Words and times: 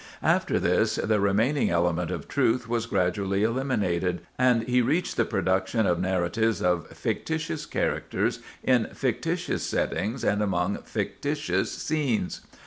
After 0.23 0.59
this, 0.59 0.95
the 0.95 1.19
remaining 1.19 1.69
element 1.69 2.09
of 2.09 2.27
truth 2.27 2.67
was 2.67 2.87
gradually 2.87 3.43
eliminated, 3.43 4.21
and 4.35 4.63
he 4.63 4.81
reached 4.81 5.15
the 5.15 5.25
production 5.25 5.85
of 5.85 5.99
narratives 5.99 6.59
of 6.59 6.87
fictitious 6.87 7.67
characters 7.67 8.39
in 8.63 8.85
fictitious 8.95 9.61
settings 9.61 10.23
and 10.23 10.41
among 10.41 10.77
fictitious 10.77 11.71
scenes. 11.71 12.41